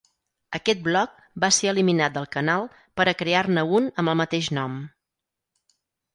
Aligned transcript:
Aquest 0.59 0.79
bloc 0.85 1.19
va 1.43 1.49
ser 1.57 1.69
eliminat 1.71 2.15
del 2.15 2.25
canal 2.37 2.65
per 3.01 3.07
a 3.13 3.15
crear-ne 3.21 3.67
un 3.83 3.93
amb 4.05 4.15
el 4.15 4.19
mateix 4.25 4.51
nom. 4.61 4.81